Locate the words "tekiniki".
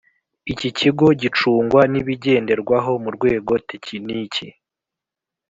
3.69-4.47